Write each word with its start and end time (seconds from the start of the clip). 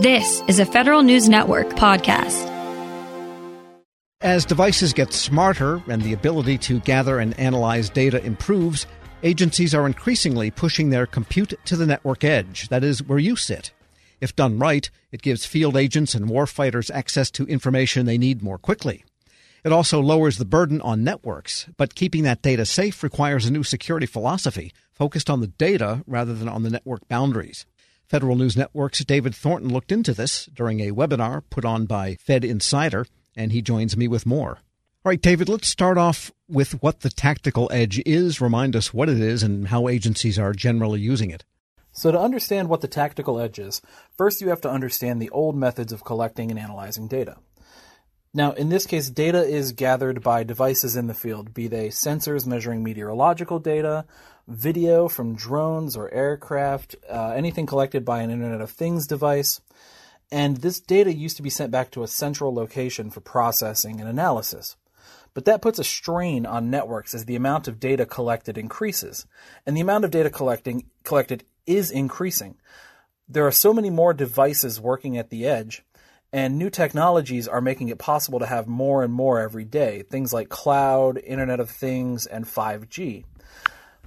This 0.00 0.42
is 0.48 0.58
a 0.58 0.64
Federal 0.64 1.02
News 1.02 1.28
Network 1.28 1.68
podcast. 1.72 2.48
As 4.22 4.46
devices 4.46 4.94
get 4.94 5.12
smarter 5.12 5.82
and 5.88 6.00
the 6.00 6.14
ability 6.14 6.56
to 6.56 6.80
gather 6.80 7.18
and 7.18 7.38
analyze 7.38 7.90
data 7.90 8.24
improves, 8.24 8.86
agencies 9.22 9.74
are 9.74 9.86
increasingly 9.86 10.50
pushing 10.50 10.88
their 10.88 11.04
compute 11.04 11.52
to 11.66 11.76
the 11.76 11.84
network 11.84 12.24
edge, 12.24 12.70
that 12.70 12.82
is, 12.82 13.02
where 13.02 13.18
you 13.18 13.36
sit. 13.36 13.72
If 14.22 14.34
done 14.34 14.58
right, 14.58 14.88
it 15.12 15.20
gives 15.20 15.44
field 15.44 15.76
agents 15.76 16.14
and 16.14 16.30
warfighters 16.30 16.90
access 16.90 17.30
to 17.32 17.44
information 17.44 18.06
they 18.06 18.16
need 18.16 18.42
more 18.42 18.56
quickly. 18.56 19.04
It 19.64 19.72
also 19.72 20.00
lowers 20.00 20.38
the 20.38 20.46
burden 20.46 20.80
on 20.80 21.04
networks, 21.04 21.66
but 21.76 21.94
keeping 21.94 22.22
that 22.22 22.40
data 22.40 22.64
safe 22.64 23.02
requires 23.02 23.44
a 23.44 23.52
new 23.52 23.64
security 23.64 24.06
philosophy 24.06 24.72
focused 24.94 25.28
on 25.28 25.42
the 25.42 25.48
data 25.48 26.02
rather 26.06 26.32
than 26.32 26.48
on 26.48 26.62
the 26.62 26.70
network 26.70 27.06
boundaries. 27.06 27.66
Federal 28.10 28.34
News 28.34 28.56
Network's 28.56 29.04
David 29.04 29.36
Thornton 29.36 29.72
looked 29.72 29.92
into 29.92 30.12
this 30.12 30.46
during 30.46 30.80
a 30.80 30.90
webinar 30.90 31.44
put 31.48 31.64
on 31.64 31.86
by 31.86 32.16
Fed 32.16 32.44
Insider, 32.44 33.06
and 33.36 33.52
he 33.52 33.62
joins 33.62 33.96
me 33.96 34.08
with 34.08 34.26
more. 34.26 34.58
All 35.04 35.10
right, 35.10 35.22
David, 35.22 35.48
let's 35.48 35.68
start 35.68 35.96
off 35.96 36.32
with 36.48 36.82
what 36.82 37.02
the 37.02 37.10
tactical 37.10 37.70
edge 37.70 38.02
is. 38.04 38.40
Remind 38.40 38.74
us 38.74 38.92
what 38.92 39.08
it 39.08 39.20
is 39.20 39.44
and 39.44 39.68
how 39.68 39.86
agencies 39.86 40.40
are 40.40 40.52
generally 40.52 40.98
using 40.98 41.30
it. 41.30 41.44
So, 41.92 42.10
to 42.10 42.18
understand 42.18 42.68
what 42.68 42.80
the 42.80 42.88
tactical 42.88 43.38
edge 43.38 43.60
is, 43.60 43.80
first 44.16 44.40
you 44.40 44.48
have 44.48 44.60
to 44.62 44.70
understand 44.70 45.22
the 45.22 45.30
old 45.30 45.54
methods 45.54 45.92
of 45.92 46.02
collecting 46.02 46.50
and 46.50 46.58
analyzing 46.58 47.06
data. 47.06 47.36
Now, 48.32 48.52
in 48.52 48.68
this 48.68 48.86
case, 48.86 49.10
data 49.10 49.42
is 49.42 49.72
gathered 49.72 50.22
by 50.22 50.44
devices 50.44 50.94
in 50.94 51.08
the 51.08 51.14
field, 51.14 51.52
be 51.52 51.66
they 51.66 51.88
sensors 51.88 52.46
measuring 52.46 52.84
meteorological 52.84 53.58
data, 53.58 54.04
video 54.46 55.08
from 55.08 55.34
drones 55.34 55.96
or 55.96 56.12
aircraft, 56.14 56.94
uh, 57.10 57.30
anything 57.30 57.66
collected 57.66 58.04
by 58.04 58.22
an 58.22 58.30
Internet 58.30 58.60
of 58.60 58.70
Things 58.70 59.08
device. 59.08 59.60
And 60.30 60.58
this 60.58 60.78
data 60.78 61.12
used 61.12 61.38
to 61.38 61.42
be 61.42 61.50
sent 61.50 61.72
back 61.72 61.90
to 61.90 62.04
a 62.04 62.08
central 62.08 62.54
location 62.54 63.10
for 63.10 63.20
processing 63.20 63.98
and 63.98 64.08
analysis. 64.08 64.76
But 65.34 65.44
that 65.46 65.62
puts 65.62 65.80
a 65.80 65.84
strain 65.84 66.46
on 66.46 66.70
networks 66.70 67.14
as 67.14 67.24
the 67.24 67.34
amount 67.34 67.66
of 67.66 67.80
data 67.80 68.06
collected 68.06 68.56
increases. 68.56 69.26
And 69.66 69.76
the 69.76 69.80
amount 69.80 70.04
of 70.04 70.12
data 70.12 70.30
collecting, 70.30 70.84
collected 71.02 71.42
is 71.66 71.90
increasing. 71.90 72.58
There 73.28 73.46
are 73.46 73.52
so 73.52 73.74
many 73.74 73.90
more 73.90 74.14
devices 74.14 74.80
working 74.80 75.18
at 75.18 75.30
the 75.30 75.46
edge 75.46 75.82
and 76.32 76.58
new 76.58 76.70
technologies 76.70 77.48
are 77.48 77.60
making 77.60 77.88
it 77.88 77.98
possible 77.98 78.38
to 78.38 78.46
have 78.46 78.66
more 78.66 79.02
and 79.02 79.12
more 79.12 79.40
every 79.40 79.64
day, 79.64 80.02
things 80.02 80.32
like 80.32 80.48
cloud, 80.48 81.18
Internet 81.18 81.60
of 81.60 81.70
Things, 81.70 82.26
and 82.26 82.44
5G. 82.44 83.24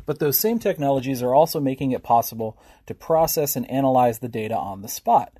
But 0.05 0.19
those 0.19 0.39
same 0.39 0.59
technologies 0.59 1.21
are 1.21 1.33
also 1.33 1.59
making 1.59 1.91
it 1.91 2.03
possible 2.03 2.57
to 2.87 2.95
process 2.95 3.55
and 3.55 3.69
analyze 3.69 4.19
the 4.19 4.29
data 4.29 4.57
on 4.57 4.81
the 4.81 4.87
spot. 4.87 5.33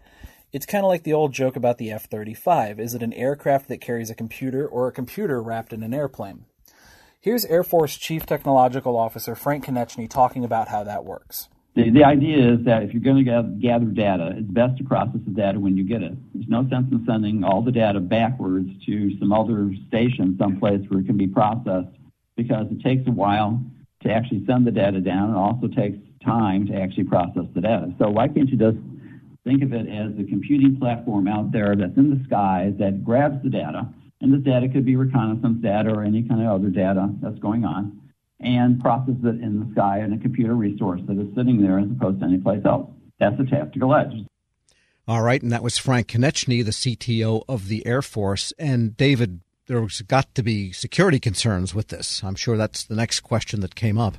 It's 0.52 0.66
kind 0.66 0.86
of 0.86 0.90
like 0.90 1.04
the 1.04 1.14
old 1.14 1.34
joke 1.34 1.56
about 1.56 1.80
the 1.80 1.92
F 1.92 2.06
35. 2.06 2.80
Is 2.80 2.94
it 2.94 3.02
an 3.02 3.14
aircraft 3.14 3.70
that 3.70 3.82
carries 3.82 4.10
a 4.10 4.16
computer 4.16 4.68
or 4.68 4.88
a 4.88 4.92
computer 4.92 5.42
wrapped 5.42 5.74
in 5.74 5.82
an 5.82 5.94
airplane? 5.94 6.46
Here's 7.20 7.46
Air 7.46 7.64
Force 7.64 7.98
Chief 7.98 8.26
Technological 8.26 8.98
Officer 8.98 9.34
Frank 9.34 9.66
Konieczny 9.66 10.10
talking 10.10 10.44
about 10.44 10.68
how 10.68 10.84
that 10.84 11.06
works. 11.06 11.48
The, 11.76 11.90
the 11.90 12.04
idea 12.04 12.54
is 12.54 12.66
that 12.66 12.84
if 12.84 12.94
you're 12.94 13.02
going 13.02 13.26
to 13.26 13.58
gather 13.60 13.86
data, 13.86 14.36
it's 14.38 14.48
best 14.48 14.78
to 14.78 14.84
process 14.84 15.22
the 15.26 15.32
data 15.32 15.60
when 15.60 15.76
you 15.76 15.84
get 15.84 16.04
it. 16.04 16.14
There's 16.34 16.48
no 16.48 16.68
sense 16.70 16.92
in 16.92 17.04
sending 17.08 17.44
all 17.44 17.64
the 17.64 17.72
data 17.72 18.00
backwards 18.00 18.70
to 18.86 19.18
some 19.18 19.34
other 19.34 19.74
station 19.88 20.36
someplace 20.38 20.82
where 20.90 21.00
it 21.00 21.08
can 21.08 21.18
be 21.18 21.28
processed 21.28 21.90
because 22.36 22.68
it 22.70 22.82
takes 22.82 23.08
a 23.08 23.12
while 23.12 23.60
to 24.04 24.12
actually 24.12 24.46
send 24.46 24.68
the 24.68 24.72
data 24.72 25.00
down. 25.00 25.32
It 25.32 25.36
also 25.36 25.68
takes 25.68 25.98
time 26.24 26.68
to 26.68 26.76
actually 26.76 27.06
process 27.06 27.46
the 27.56 27.62
data. 27.62 27.92
So 27.98 28.10
why 28.10 28.28
can't 28.28 28.50
you 28.50 28.58
just 28.58 28.78
think 29.44 29.64
of 29.64 29.74
it 29.74 29.88
as 29.90 30.12
a 30.20 30.24
computing 30.30 30.78
platform 30.80 31.28
out 31.28 31.52
there 31.52 31.76
that's 31.76 31.98
in 31.98 32.12
the 32.12 32.24
sky 32.26 32.74
that 32.78 33.04
grabs 33.04 33.42
the 33.44 33.50
data, 33.50 33.88
and 34.22 34.32
this 34.32 34.42
data 34.42 34.70
could 34.70 34.86
be 34.86 34.96
reconnaissance 34.96 35.62
data 35.62 35.90
or 35.90 36.04
any 36.04 36.22
kind 36.22 36.40
of 36.40 36.48
other 36.48 36.70
data 36.70 37.10
that's 37.20 37.40
going 37.40 37.66
on 37.66 38.00
and 38.40 38.80
process 38.82 39.16
it 39.24 39.42
in 39.42 39.60
the 39.60 39.72
sky 39.74 40.00
in 40.00 40.14
a 40.14 40.18
computer 40.18 40.54
resource 40.54 41.02
that 41.08 41.18
is 41.18 41.34
sitting 41.36 41.62
there 41.62 41.80
as 41.80 41.90
opposed 41.90 42.20
to 42.20 42.26
anyplace 42.26 42.66
else. 42.66 42.90
That's 43.20 43.40
a 43.40 43.46
tactical 43.46 43.96
edge. 43.96 44.26
All 45.08 45.22
right, 45.22 45.42
and 45.42 45.52
that 45.52 45.64
was 45.64 45.78
Frank 45.78 46.08
Konieczny, 46.08 46.64
the 46.64 46.72
CTO 46.72 47.44
of 47.48 47.68
the 47.68 47.86
Air 47.86 48.02
Force. 48.02 48.54
And 48.58 48.96
David, 48.96 49.42
there's 49.68 50.02
got 50.02 50.34
to 50.36 50.44
be 50.44 50.72
security 50.72 51.20
concerns 51.20 51.76
with 51.76 51.90
this. 51.90 52.24
I'm 52.24 52.36
sure 52.36 52.58
that's 52.58 52.86
the 52.86 52.96
next 52.96 53.22
question 53.22 53.60
that 53.62 53.76
came 53.76 53.98
up. 53.98 54.18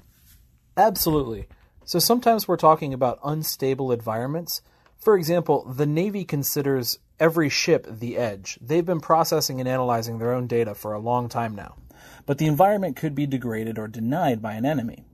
Absolutely. 0.77 1.47
So 1.85 1.99
sometimes 1.99 2.49
we're 2.49 2.57
talking 2.57 2.93
about 2.93 3.19
unstable 3.25 3.93
environments. 3.93 4.63
For 4.99 5.17
example, 5.17 5.65
the 5.71 5.87
Navy 5.87 6.25
considers 6.25 6.99
every 7.21 7.49
ship 7.49 7.87
the 7.89 8.17
edge. 8.17 8.59
They've 8.61 8.85
been 8.85 9.01
processing 9.01 9.61
and 9.61 9.69
analyzing 9.69 10.19
their 10.19 10.33
own 10.33 10.47
data 10.47 10.75
for 10.75 10.93
a 10.93 10.99
long 10.99 11.29
time 11.29 11.55
now 11.55 11.77
but 12.27 12.39
the 12.39 12.47
environment 12.47 12.97
could 12.97 13.15
be 13.15 13.27
degraded 13.27 13.79
or 13.79 13.89
denied 13.89 14.41
by 14.41 14.55
an 14.55 14.65
enemy. 14.65 15.05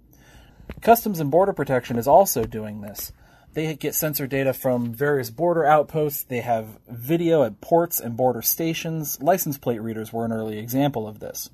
Customs 0.81 1.21
and 1.21 1.31
Border 1.31 1.53
Protection 1.53 1.99
is 1.99 2.06
also 2.06 2.45
doing 2.45 2.81
this. 2.81 3.12
They 3.53 3.75
get 3.75 3.95
sensor 3.97 4.28
data 4.28 4.53
from 4.53 4.95
various 4.95 5.31
border 5.31 5.65
outposts. 5.65 6.23
They 6.23 6.41
have 6.41 6.78
video 6.89 7.43
at 7.43 7.61
ports 7.61 7.99
and 7.99 8.17
border 8.17 8.43
stations. 8.43 9.21
License 9.21 9.59
plate 9.59 9.83
readers 9.83 10.12
were 10.12 10.25
an 10.25 10.33
early 10.33 10.59
example 10.59 11.09
of 11.09 11.19
this. 11.19 11.51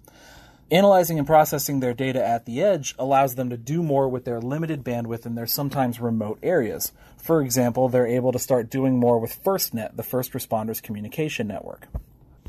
Analyzing 0.71 1.17
and 1.19 1.27
processing 1.27 1.79
their 1.79 1.95
data 1.95 2.25
at 2.25 2.45
the 2.45 2.61
edge 2.61 2.95
allows 2.99 3.37
them 3.37 3.51
to 3.51 3.57
do 3.57 3.83
more 3.85 4.09
with 4.09 4.25
their 4.25 4.41
limited 4.41 4.85
bandwidth 4.85 5.25
in 5.25 5.37
their 5.37 5.47
sometimes 5.47 6.01
remote 6.01 6.41
areas. 6.43 6.93
For 7.17 7.41
example, 7.41 7.89
they're 7.89 8.07
able 8.07 8.33
to 8.33 8.39
start 8.39 8.69
doing 8.69 8.99
more 8.99 9.19
with 9.19 9.43
FirstNet, 9.45 9.97
the 9.97 10.03
first 10.03 10.33
responders 10.33 10.83
communication 10.83 11.47
network. 11.47 11.87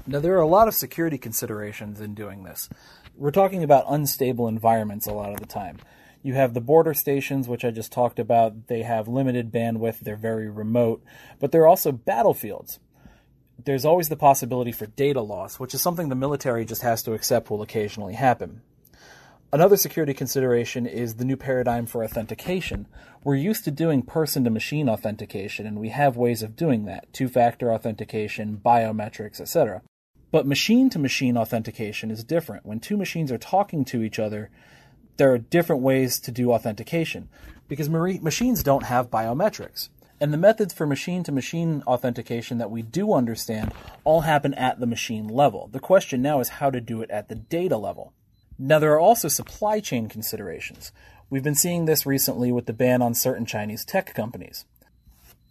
Now, 0.09 0.19
there 0.19 0.37
are 0.37 0.41
a 0.41 0.47
lot 0.47 0.69
of 0.69 0.73
security 0.73 1.17
considerations 1.17 1.99
in 1.99 2.13
doing 2.13 2.45
this. 2.45 2.69
We're 3.13 3.31
talking 3.31 3.61
about 3.61 3.83
unstable 3.89 4.47
environments 4.47 5.05
a 5.05 5.11
lot 5.11 5.33
of 5.33 5.41
the 5.41 5.45
time. 5.45 5.79
You 6.23 6.33
have 6.33 6.53
the 6.53 6.61
border 6.61 6.93
stations, 6.93 7.49
which 7.49 7.65
I 7.65 7.71
just 7.71 7.91
talked 7.91 8.17
about. 8.17 8.67
They 8.67 8.83
have 8.83 9.09
limited 9.09 9.51
bandwidth, 9.51 9.99
they're 9.99 10.15
very 10.15 10.49
remote, 10.49 11.03
but 11.41 11.51
they're 11.51 11.67
also 11.67 11.91
battlefields. 11.91 12.79
There's 13.61 13.83
always 13.83 14.07
the 14.07 14.15
possibility 14.15 14.71
for 14.71 14.85
data 14.85 15.19
loss, 15.19 15.59
which 15.59 15.73
is 15.73 15.81
something 15.81 16.07
the 16.07 16.15
military 16.15 16.63
just 16.63 16.83
has 16.83 17.03
to 17.03 17.11
accept 17.11 17.49
will 17.49 17.61
occasionally 17.61 18.13
happen. 18.13 18.61
Another 19.51 19.75
security 19.75 20.13
consideration 20.13 20.85
is 20.85 21.15
the 21.15 21.25
new 21.25 21.35
paradigm 21.35 21.85
for 21.85 22.01
authentication. 22.01 22.87
We're 23.25 23.35
used 23.35 23.65
to 23.65 23.71
doing 23.71 24.03
person 24.03 24.45
to 24.45 24.49
machine 24.49 24.87
authentication, 24.87 25.65
and 25.65 25.77
we 25.77 25.89
have 25.89 26.15
ways 26.15 26.43
of 26.43 26.55
doing 26.55 26.85
that 26.85 27.11
two 27.11 27.27
factor 27.27 27.73
authentication, 27.73 28.61
biometrics, 28.63 29.41
etc. 29.41 29.81
But 30.31 30.45
machine 30.45 30.89
to 30.89 30.99
machine 30.99 31.37
authentication 31.37 32.11
is 32.11 32.23
different. 32.23 32.65
When 32.65 32.79
two 32.79 32.97
machines 32.97 33.31
are 33.31 33.37
talking 33.37 33.85
to 33.85 34.03
each 34.03 34.19
other, 34.19 34.49
there 35.15 35.31
are 35.31 35.37
different 35.37 35.81
ways 35.81 36.19
to 36.21 36.31
do 36.31 36.51
authentication 36.51 37.29
because 37.67 37.89
machines 37.89 38.63
don't 38.63 38.83
have 38.83 39.09
biometrics. 39.09 39.89
And 40.19 40.33
the 40.33 40.37
methods 40.37 40.73
for 40.73 40.87
machine 40.87 41.23
to 41.23 41.31
machine 41.31 41.83
authentication 41.85 42.57
that 42.57 42.71
we 42.71 42.81
do 42.81 43.13
understand 43.13 43.71
all 44.03 44.21
happen 44.21 44.53
at 44.55 44.79
the 44.79 44.87
machine 44.87 45.27
level. 45.27 45.69
The 45.71 45.79
question 45.79 46.21
now 46.21 46.39
is 46.39 46.49
how 46.49 46.71
to 46.71 46.81
do 46.81 47.01
it 47.01 47.11
at 47.11 47.29
the 47.29 47.35
data 47.35 47.77
level. 47.77 48.13
Now, 48.57 48.79
there 48.79 48.93
are 48.93 48.99
also 48.99 49.27
supply 49.27 49.79
chain 49.79 50.09
considerations. 50.09 50.91
We've 51.29 51.43
been 51.43 51.55
seeing 51.55 51.85
this 51.85 52.07
recently 52.07 52.51
with 52.51 52.65
the 52.65 52.73
ban 52.73 53.03
on 53.03 53.13
certain 53.13 53.45
Chinese 53.45 53.85
tech 53.85 54.15
companies. 54.15 54.65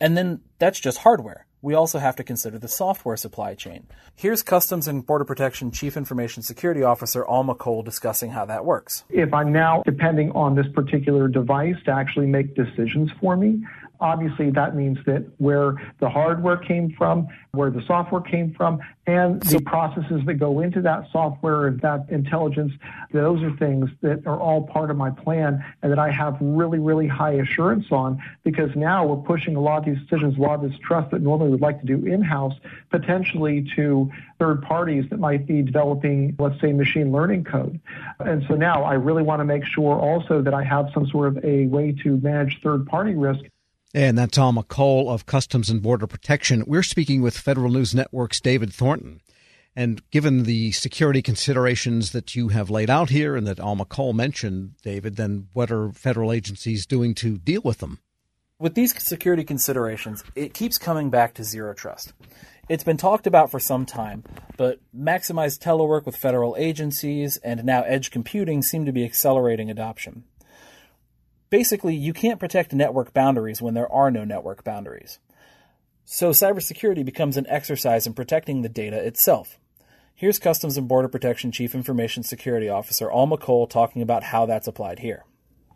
And 0.00 0.16
then 0.16 0.40
that's 0.58 0.80
just 0.80 0.98
hardware 0.98 1.45
we 1.62 1.74
also 1.74 1.98
have 1.98 2.16
to 2.16 2.24
consider 2.24 2.58
the 2.58 2.68
software 2.68 3.16
supply 3.16 3.54
chain. 3.54 3.86
Here's 4.14 4.42
Customs 4.42 4.86
and 4.86 5.04
Border 5.06 5.24
Protection 5.24 5.70
Chief 5.70 5.96
Information 5.96 6.42
Security 6.42 6.82
Officer 6.82 7.26
Alma 7.26 7.54
Cole 7.54 7.82
discussing 7.82 8.30
how 8.30 8.44
that 8.46 8.64
works. 8.64 9.04
If 9.10 9.32
I'm 9.32 9.52
now 9.52 9.82
depending 9.84 10.30
on 10.32 10.54
this 10.54 10.66
particular 10.74 11.28
device 11.28 11.76
to 11.86 11.92
actually 11.92 12.26
make 12.26 12.54
decisions 12.54 13.10
for 13.20 13.36
me, 13.36 13.64
obviously 14.00 14.50
that 14.50 14.76
means 14.76 14.98
that 15.06 15.24
where 15.38 15.74
the 15.98 16.08
hardware 16.08 16.56
came 16.56 16.94
from, 16.96 17.28
where 17.52 17.70
the 17.70 17.82
software 17.86 18.20
came 18.20 18.54
from, 18.54 18.80
and 19.06 19.40
the 19.44 19.60
processes 19.60 20.20
that 20.26 20.34
go 20.34 20.60
into 20.60 20.82
that 20.82 21.06
software 21.12 21.68
and 21.68 21.80
that 21.80 22.06
intelligence, 22.10 22.72
those 23.12 23.42
are 23.42 23.56
things 23.56 23.88
that 24.02 24.26
are 24.26 24.40
all 24.40 24.62
part 24.66 24.90
of 24.90 24.96
my 24.96 25.10
plan 25.10 25.64
and 25.82 25.92
that 25.92 25.98
I 25.98 26.10
have 26.10 26.36
really, 26.40 26.78
really 26.78 27.06
high 27.06 27.34
assurance 27.34 27.86
on 27.92 28.20
because 28.42 28.70
now 28.74 29.06
we're 29.06 29.22
pushing 29.22 29.54
a 29.54 29.60
lot 29.60 29.78
of 29.78 29.84
these 29.84 29.98
decisions, 30.08 30.36
a 30.36 30.40
lot 30.40 30.62
of 30.64 30.70
this 30.70 30.78
trust 30.80 31.12
that 31.12 31.22
normally 31.22 31.50
we'd 31.50 31.60
like 31.60 31.80
to 31.80 31.86
do 31.86 32.04
in-house, 32.04 32.54
potentially 32.90 33.70
to 33.76 34.10
third 34.38 34.62
parties 34.62 35.04
that 35.10 35.20
might 35.20 35.46
be 35.46 35.62
developing, 35.62 36.34
let's 36.38 36.60
say, 36.60 36.72
machine 36.72 37.12
learning 37.12 37.44
code. 37.44 37.80
And 38.18 38.44
so 38.48 38.54
now 38.54 38.82
I 38.82 38.94
really 38.94 39.22
want 39.22 39.40
to 39.40 39.44
make 39.44 39.64
sure 39.64 39.94
also 39.98 40.42
that 40.42 40.52
I 40.52 40.64
have 40.64 40.88
some 40.92 41.06
sort 41.06 41.28
of 41.28 41.44
a 41.44 41.66
way 41.66 41.92
to 42.02 42.16
manage 42.18 42.60
third 42.62 42.86
party 42.86 43.14
risk 43.14 43.40
and 43.96 44.18
that's 44.18 44.36
Alma 44.36 44.62
Cole 44.62 45.10
of 45.10 45.24
Customs 45.24 45.70
and 45.70 45.82
Border 45.82 46.06
Protection. 46.06 46.64
We're 46.66 46.82
speaking 46.82 47.22
with 47.22 47.38
Federal 47.38 47.72
News 47.72 47.94
Network's 47.94 48.42
David 48.42 48.70
Thornton. 48.70 49.22
And 49.74 50.02
given 50.10 50.42
the 50.42 50.72
security 50.72 51.22
considerations 51.22 52.12
that 52.12 52.34
you 52.36 52.48
have 52.48 52.68
laid 52.68 52.90
out 52.90 53.08
here 53.08 53.36
and 53.36 53.46
that 53.46 53.58
Alma 53.58 53.86
Cole 53.86 54.12
mentioned, 54.12 54.74
David, 54.82 55.16
then 55.16 55.48
what 55.54 55.70
are 55.70 55.92
federal 55.92 56.30
agencies 56.30 56.84
doing 56.84 57.14
to 57.14 57.38
deal 57.38 57.62
with 57.64 57.78
them? 57.78 58.00
With 58.58 58.74
these 58.74 59.02
security 59.02 59.44
considerations, 59.44 60.22
it 60.34 60.52
keeps 60.52 60.76
coming 60.76 61.08
back 61.08 61.32
to 61.34 61.42
zero 61.42 61.72
trust. 61.72 62.12
It's 62.68 62.84
been 62.84 62.98
talked 62.98 63.26
about 63.26 63.50
for 63.50 63.60
some 63.60 63.86
time, 63.86 64.24
but 64.58 64.78
maximized 64.94 65.60
telework 65.60 66.04
with 66.04 66.16
federal 66.16 66.54
agencies 66.58 67.38
and 67.38 67.64
now 67.64 67.80
edge 67.82 68.10
computing 68.10 68.60
seem 68.60 68.84
to 68.84 68.92
be 68.92 69.06
accelerating 69.06 69.70
adoption. 69.70 70.24
Basically, 71.48 71.94
you 71.94 72.12
can't 72.12 72.40
protect 72.40 72.72
network 72.72 73.12
boundaries 73.12 73.62
when 73.62 73.74
there 73.74 73.90
are 73.92 74.10
no 74.10 74.24
network 74.24 74.64
boundaries. 74.64 75.18
So 76.04 76.30
cybersecurity 76.30 77.04
becomes 77.04 77.36
an 77.36 77.46
exercise 77.48 78.06
in 78.06 78.14
protecting 78.14 78.62
the 78.62 78.68
data 78.68 78.96
itself. 78.96 79.58
Here's 80.14 80.38
Customs 80.38 80.76
and 80.76 80.88
Border 80.88 81.08
Protection 81.08 81.52
Chief 81.52 81.74
Information 81.74 82.22
Security 82.22 82.68
Officer 82.68 83.10
Alma 83.10 83.36
Cole 83.36 83.66
talking 83.66 84.02
about 84.02 84.22
how 84.24 84.46
that's 84.46 84.66
applied 84.66 85.00
here. 85.00 85.24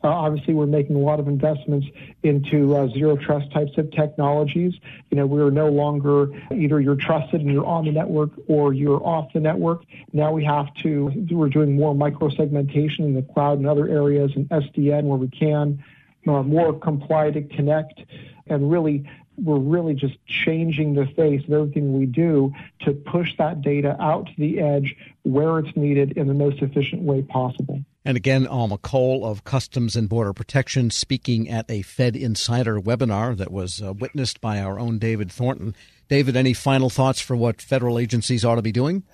Uh, 0.03 0.09
obviously, 0.09 0.55
we're 0.55 0.67
making 0.67 0.97
a 0.97 0.99
lot 0.99 1.21
of 1.21 1.29
investments 1.29 1.87
into 2.23 2.75
uh, 2.75 2.89
zero 2.89 3.17
trust 3.17 3.51
types 3.53 3.77
of 3.77 3.91
technologies. 3.91 4.75
You 5.11 5.19
know, 5.19 5.27
we're 5.27 5.51
no 5.51 5.69
longer 5.69 6.29
either 6.53 6.81
you're 6.81 6.97
trusted 6.97 7.41
and 7.41 7.51
you're 7.51 7.67
on 7.67 7.85
the 7.85 7.93
network 7.93 8.31
or 8.49 8.73
you're 8.73 9.05
off 9.05 9.33
the 9.33 9.41
network. 9.41 9.83
Now 10.13 10.33
we 10.33 10.45
have 10.45 10.73
to, 10.83 11.13
we're 11.31 11.49
doing 11.49 11.77
more 11.77 11.95
micro-segmentation 11.95 13.05
in 13.05 13.15
the 13.15 13.23
cloud 13.23 13.59
and 13.59 13.67
other 13.67 13.89
areas 13.89 14.33
and 14.35 14.49
SDN 14.49 15.05
where 15.05 15.19
we 15.19 15.29
can, 15.29 15.85
uh, 16.27 16.43
more 16.43 16.79
comply 16.79 17.31
to 17.31 17.43
connect 17.43 18.01
and 18.47 18.71
really 18.71 19.09
we're 19.43 19.59
really 19.59 19.95
just 19.95 20.15
changing 20.27 20.95
the 20.95 21.07
face 21.17 21.43
of 21.45 21.53
everything 21.53 21.99
we 21.99 22.07
do 22.07 22.53
to 22.81 22.93
push 22.93 23.29
that 23.39 23.63
data 23.63 23.97
out 24.01 24.27
to 24.27 24.33
the 24.37 24.61
edge 24.61 24.95
where 25.23 25.59
it's 25.59 25.75
needed 25.77 26.13
in 26.19 26.27
the 26.27 26.35
most 26.35 26.61
efficient 26.61 27.03
way 27.03 27.23
possible. 27.23 27.83
And 28.05 28.17
again, 28.17 28.47
Alma 28.47 28.79
Cole 28.79 29.27
of 29.27 29.45
Customs 29.45 29.95
and 29.95 30.09
Border 30.09 30.33
Protection 30.33 30.91
speaking 30.91 31.51
at 31.51 31.71
a 31.71 31.83
Fed 31.83 32.17
Insider 32.17 32.81
webinar 32.81 33.37
that 33.37 33.53
was 33.53 33.83
uh, 33.83 33.93
witnessed 33.93 34.41
by 34.41 34.59
our 34.59 34.79
own 34.79 34.99
David 34.99 35.31
Thornton. 35.31 35.75
David, 36.09 36.35
any 36.35 36.55
final 36.55 36.89
thoughts 36.89 37.21
for 37.21 37.37
what 37.37 37.61
federal 37.61 37.99
agencies 37.99 38.45
ought 38.45 38.55
to 38.55 38.63
be 38.63 38.73
doing? 38.73 39.05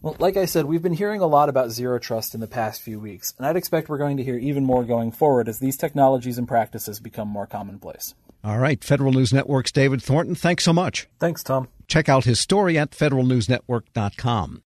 Well, 0.00 0.16
like 0.18 0.36
I 0.36 0.46
said, 0.46 0.64
we've 0.64 0.82
been 0.82 0.94
hearing 0.94 1.20
a 1.20 1.26
lot 1.26 1.48
about 1.48 1.70
zero 1.70 1.98
trust 1.98 2.34
in 2.34 2.40
the 2.40 2.48
past 2.48 2.80
few 2.80 2.98
weeks, 2.98 3.34
and 3.36 3.46
I'd 3.46 3.56
expect 3.56 3.88
we're 3.88 3.98
going 3.98 4.16
to 4.16 4.24
hear 4.24 4.38
even 4.38 4.64
more 4.64 4.82
going 4.82 5.12
forward 5.12 5.46
as 5.46 5.60
these 5.60 5.76
technologies 5.76 6.38
and 6.38 6.48
practices 6.48 6.98
become 7.00 7.28
more 7.28 7.46
commonplace. 7.46 8.14
All 8.42 8.58
right, 8.58 8.82
Federal 8.82 9.12
News 9.12 9.32
Network's 9.32 9.70
David 9.70 10.02
Thornton, 10.02 10.34
thanks 10.34 10.64
so 10.64 10.72
much. 10.72 11.06
Thanks, 11.20 11.44
Tom. 11.44 11.68
Check 11.86 12.08
out 12.08 12.24
his 12.24 12.40
story 12.40 12.76
at 12.76 12.90
federalnewsnetwork.com. 12.90 14.62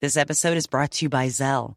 This 0.00 0.16
episode 0.16 0.56
is 0.56 0.66
brought 0.66 0.90
to 0.92 1.04
you 1.04 1.08
by 1.08 1.28
Zelle. 1.28 1.76